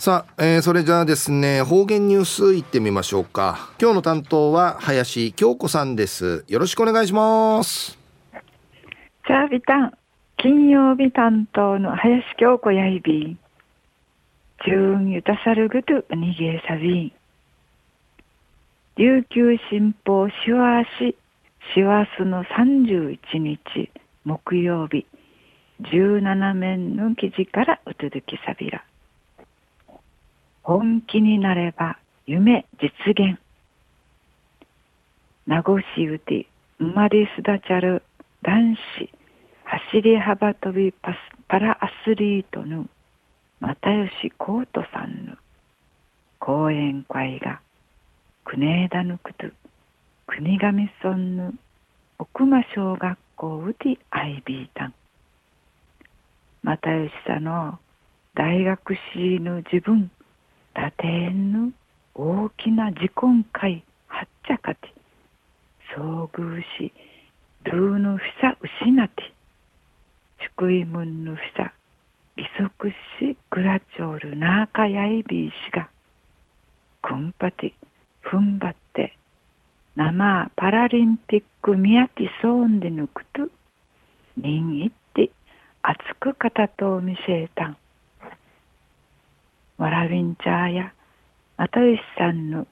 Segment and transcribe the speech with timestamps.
[0.00, 3.68] さあ、えー、それじゃあですね、方言ニュースいってみましょうか。
[3.78, 6.42] 今日の担当は林京子さんです。
[6.48, 7.98] よろしくお願いします。
[9.26, 9.92] じゃあ、ビタン。
[10.38, 13.38] 金曜日担当の林京子やいびん。
[14.64, 17.12] 中ゆたさるぐとにげさびん。
[18.96, 21.14] 琉球新報しわし、
[21.74, 23.90] しわすの31日
[24.24, 25.04] 木曜日、
[25.82, 28.82] 17面の記事からうつづきさびら。
[30.70, 33.40] 本気になれば夢実現。
[35.44, 36.46] 名護市うて
[36.78, 38.04] 生まれすだちゃる
[38.42, 39.10] 男子
[39.64, 41.16] 走り幅跳びパス
[41.48, 42.86] パラアスリートの
[43.58, 45.36] 又吉幸人さんの
[46.38, 47.60] 講演会が
[48.44, 49.46] 国枝のくと
[50.28, 51.52] 国頭村の
[52.20, 54.94] 奥間小学校うてアイビータン
[56.62, 57.80] 又吉さんの
[58.36, 60.08] 大学史の自分
[60.74, 61.72] 打点の
[62.14, 64.92] 大きな自根会はっちゃかて
[65.96, 66.92] 遭遇し
[67.64, 69.32] ルーのふさ失って
[70.56, 71.72] 祝いむんのふさ
[72.36, 75.88] 利息しグラチョールナーカヤイビーしが
[77.02, 77.74] くんぱて
[78.20, 79.16] ふんばって
[79.96, 83.48] 生パラリンピックみやきそうでぬくと
[84.36, 85.30] 人いって
[85.82, 87.76] 熱く方と見せたん。
[89.80, 90.92] わらびんちゃーや。
[91.56, 92.66] 又吉さんの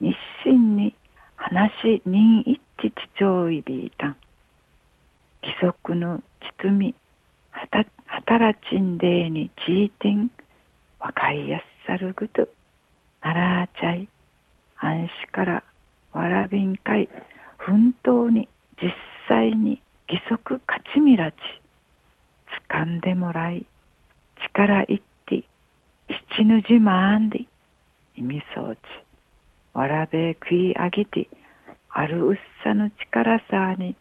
[0.00, 0.94] 日清に
[1.34, 4.08] 話人一致地長いびいた。
[4.08, 4.16] ん
[5.42, 6.22] 規則のち
[6.60, 6.94] つみ
[7.52, 10.30] はた働ちんでいにちいてん。
[11.00, 12.46] わかいやっさるぐと。
[13.22, 14.06] ならあちゃい。
[14.76, 15.64] 安心から
[16.12, 17.08] わらびんかい。
[17.56, 18.46] 奮闘に
[18.78, 18.92] 実
[19.26, 21.36] 際に義足勝ちみらち。
[22.70, 23.64] 掴んでもらい
[24.54, 25.02] 力い
[26.36, 27.46] っ七ぬじまんで、
[28.14, 28.78] 意味装置、
[29.72, 31.28] わらべ食いあげて、
[31.88, 33.96] あるうっさの力さに、ち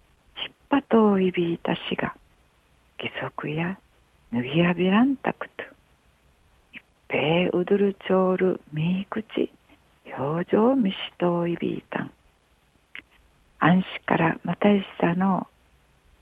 [0.50, 2.14] っぱとういびいたしが、
[2.99, 3.80] 義足や
[4.33, 5.64] 脱ぎやびらんたくと、
[6.73, 9.49] 一平うどるちょうるみいくち、
[10.17, 12.11] 表情みしとういびいたん。
[13.60, 15.48] 安心からまたいしさの、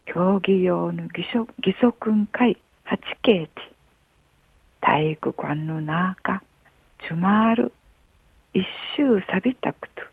[0.06, 1.26] 競技用の義
[1.82, 3.73] 足んかい八景て、
[4.86, 6.44] 体育館の中
[7.08, 7.72] ちゅまる
[8.54, 8.66] 一
[8.98, 10.04] 周さびたくと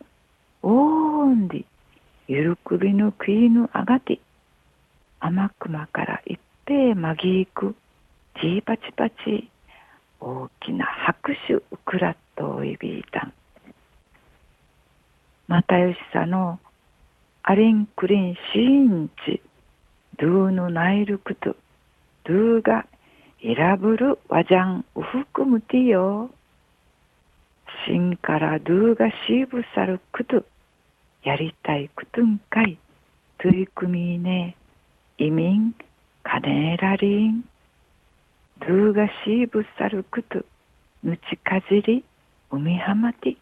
[0.63, 1.65] おーんで
[2.29, 4.21] ゆるくびのくいぬあがて
[5.19, 7.75] 甘くまから一平まぎいく
[8.41, 9.51] ちーパチパチ
[10.21, 13.33] 大きな拍手うくらっといびいたん。
[15.49, 16.61] またよしさの
[17.43, 19.43] アリンクリンシーンチ
[20.17, 21.57] ドゥーのナイルクト
[22.25, 22.87] ドゥーが
[23.43, 26.31] イラブルワジャンウフクムティヨ
[27.87, 30.45] シンからドゥーがシーブサルクト
[31.25, 32.79] やりたいクトンかい
[33.39, 34.57] トゥイクミーネ
[35.17, 35.75] 移民
[36.23, 37.45] カネーラリン
[38.61, 40.45] ドゥーがシーブサルクト
[41.03, 42.05] ぬちかじり
[42.51, 43.37] 海浜ティ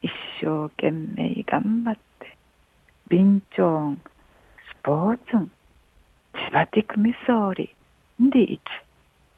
[0.00, 0.10] 一
[0.40, 2.36] 生懸命頑張って。
[3.08, 5.50] ビンチョーンスポーツン
[6.32, 7.74] 千葉ティクミソーリ
[8.22, 8.85] ンディイツ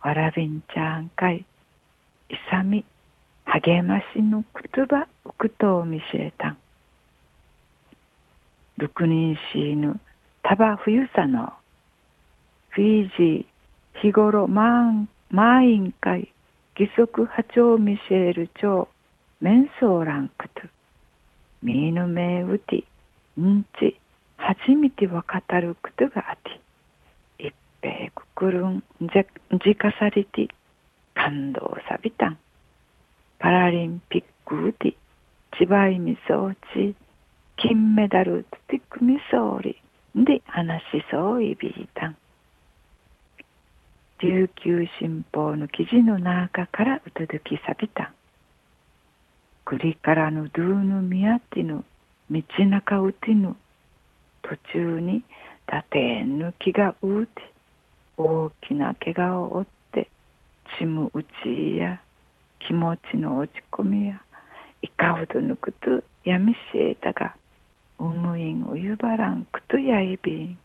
[0.02, 1.44] わらびんちゃんかい、
[2.28, 2.84] いさみ、
[3.44, 4.44] 励ましの
[4.74, 6.58] 言葉、うくとを見せえたん。
[8.76, 10.00] 六人しーぬ、
[10.42, 11.52] たば冬さの、
[12.70, 16.32] フィージー、日頃マン、マイン会、
[16.78, 18.88] 義足波長ミシェール長、
[19.40, 20.62] メンソーランクト、
[21.62, 23.98] ミーヌメウティ、んち、
[24.36, 26.38] 初めてわかたることがあっ
[27.80, 29.08] て、べくくるんじ
[29.64, 30.48] じかされて
[31.14, 32.38] 感動さびたん
[33.38, 34.96] パラリンピックで
[35.58, 36.94] 千葉井みそうち
[37.56, 39.80] 金メダルつてくみそうり
[40.14, 42.16] で話しそういびいたん
[44.20, 48.14] 琉球新報の記事の中からうとどきさびたん
[49.64, 51.84] 栗からのドゥーヌミヤティの
[52.30, 53.56] 道中うてぬ。
[54.42, 55.22] 途中に
[55.66, 57.57] 打点抜きがうて。
[58.18, 60.10] 大きな怪我を負って
[60.76, 62.00] 血むうちや
[62.66, 64.20] 気持ちの落ち込みや
[64.82, 67.36] いかほどぬくとやみしえたが
[68.00, 70.58] うむいんうゆばらんくとやいびん。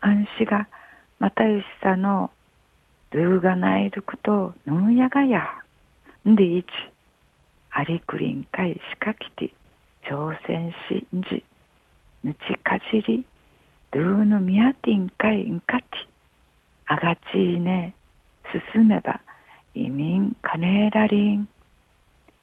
[0.00, 0.68] 安心が
[1.18, 2.30] またよしさの
[3.10, 5.48] ルーがないることぬんやがや
[6.28, 6.66] んでいち
[7.70, 9.54] ありくりんかいしかきて
[10.10, 11.42] 挑戦しんじ
[12.22, 13.24] ぬちかじり。
[13.94, 17.94] ルーヌミアティンカインカティアガチーネ
[18.74, 19.20] 進めば
[19.72, 21.48] 移民カネーラリン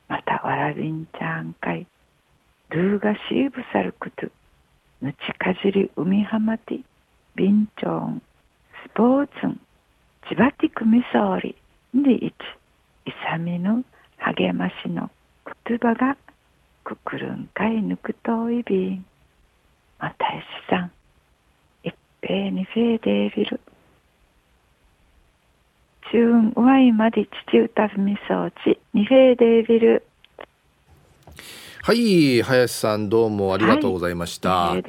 [0.08, 1.86] またわらびんちゃんかい
[2.70, 4.28] ルーガシーブサルクト
[5.02, 6.84] ぬちかじり海浜ティ
[7.36, 8.22] ビンチョン
[8.86, 9.60] スポーツン
[10.30, 11.56] チバティクミソーリ
[11.94, 12.34] でいち
[13.08, 13.84] イサミの
[14.20, 15.12] 励ましの
[15.68, 16.16] 言葉が
[16.86, 19.06] くくるんかいぬくといびん
[20.00, 20.92] またいしさん
[22.24, 23.60] 一平にフェーデービル
[26.12, 28.78] チューンワイまで父歌みそうち。
[28.94, 30.04] にフェーデービル
[31.84, 34.84] はい林さんどうもありがとうございました、はい、